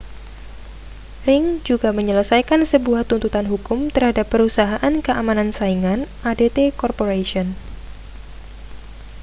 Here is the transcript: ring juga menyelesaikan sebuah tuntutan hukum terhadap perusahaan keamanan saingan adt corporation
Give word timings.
ring 1.29 1.45
juga 1.69 1.89
menyelesaikan 1.99 2.61
sebuah 2.71 3.01
tuntutan 3.09 3.45
hukum 3.51 3.79
terhadap 3.95 4.25
perusahaan 4.33 4.81
keamanan 5.05 5.49
saingan 5.57 5.99
adt 6.31 6.57
corporation 6.81 7.47